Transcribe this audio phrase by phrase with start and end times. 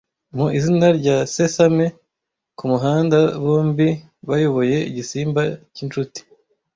[0.35, 1.85] Mu izina rya Sesame
[2.57, 3.87] kumuhanda bombi
[4.27, 5.41] bayoboye igisimba
[5.75, 6.19] cyinshuti